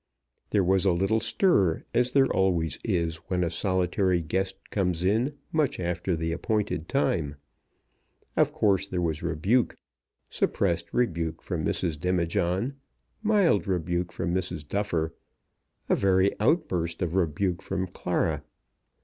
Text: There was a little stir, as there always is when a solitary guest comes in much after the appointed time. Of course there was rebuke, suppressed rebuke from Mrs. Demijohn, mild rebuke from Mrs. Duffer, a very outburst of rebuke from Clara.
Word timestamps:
There 0.49 0.63
was 0.63 0.83
a 0.83 0.91
little 0.93 1.19
stir, 1.19 1.83
as 1.93 2.09
there 2.09 2.25
always 2.25 2.79
is 2.83 3.17
when 3.29 3.43
a 3.43 3.51
solitary 3.51 4.19
guest 4.19 4.71
comes 4.71 5.03
in 5.03 5.37
much 5.51 5.79
after 5.79 6.15
the 6.15 6.31
appointed 6.31 6.89
time. 6.89 7.35
Of 8.35 8.51
course 8.51 8.87
there 8.87 8.99
was 8.99 9.21
rebuke, 9.21 9.77
suppressed 10.27 10.91
rebuke 10.91 11.43
from 11.43 11.63
Mrs. 11.63 11.99
Demijohn, 11.99 12.77
mild 13.21 13.67
rebuke 13.67 14.11
from 14.11 14.33
Mrs. 14.33 14.67
Duffer, 14.67 15.13
a 15.87 15.93
very 15.95 16.33
outburst 16.39 17.03
of 17.03 17.13
rebuke 17.13 17.61
from 17.61 17.85
Clara. 17.85 18.43